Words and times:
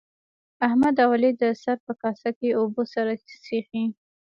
احمد 0.67 0.95
او 1.03 1.09
علي 1.15 1.31
د 1.41 1.43
سر 1.61 1.77
په 1.85 1.93
کاسه 2.01 2.29
کې 2.37 2.57
اوبه 2.59 2.83
سره 2.93 3.11
څښي. 3.43 3.83